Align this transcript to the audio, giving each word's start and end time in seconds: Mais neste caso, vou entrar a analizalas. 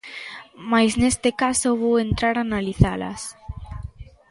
Mais 0.71 0.91
neste 1.01 1.29
caso, 1.41 1.79
vou 1.81 1.95
entrar 2.05 2.35
a 2.37 2.45
analizalas. 2.47 3.21